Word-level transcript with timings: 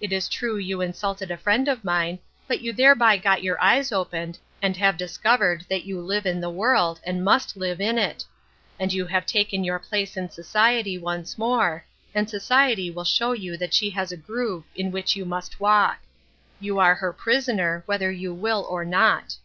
It 0.00 0.12
is 0.12 0.28
true 0.28 0.56
you 0.56 0.80
insulted 0.80 1.30
a 1.30 1.36
friend 1.36 1.68
of 1.68 1.84
mine, 1.84 2.18
but 2.48 2.60
you 2.62 2.72
thereby 2.72 3.16
got 3.16 3.44
your 3.44 3.62
eyes 3.62 3.92
opened, 3.92 4.36
and 4.60 4.76
have 4.76 4.96
discovered 4.96 5.64
that 5.68 5.84
you 5.84 6.00
live 6.00 6.26
in 6.26 6.40
the 6.40 6.50
world 6.50 6.98
and 7.04 7.24
must 7.24 7.56
live 7.56 7.80
in 7.80 7.96
it; 7.96 8.24
and 8.80 8.92
you 8.92 9.06
have 9.06 9.24
taken 9.24 9.62
your 9.62 9.78
place 9.78 10.16
in 10.16 10.30
society 10.30 10.98
once 10.98 11.38
more, 11.38 11.84
and 12.12 12.28
society 12.28 12.90
will 12.90 13.04
show 13.04 13.30
you 13.30 13.56
that 13.56 13.72
she 13.72 13.90
has 13.90 14.10
a 14.10 14.16
groove 14.16 14.64
in 14.74 14.90
which 14.90 15.14
you 15.14 15.24
must 15.24 15.60
walk. 15.60 15.98
You 16.58 16.80
are 16.80 16.96
her 16.96 17.12
prisoner, 17.12 17.84
whether 17.86 18.10
you 18.10 18.34
will 18.34 18.66
or 18.68 18.84
not." 18.84 19.36